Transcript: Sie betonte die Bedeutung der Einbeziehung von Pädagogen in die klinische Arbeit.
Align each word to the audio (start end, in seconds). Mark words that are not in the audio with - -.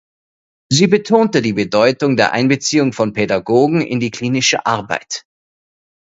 Sie 0.71 0.87
betonte 0.87 1.43
die 1.43 1.53
Bedeutung 1.53 2.17
der 2.17 2.31
Einbeziehung 2.31 2.91
von 2.91 3.13
Pädagogen 3.13 3.81
in 3.81 3.99
die 3.99 4.09
klinische 4.09 4.65
Arbeit. 4.65 5.27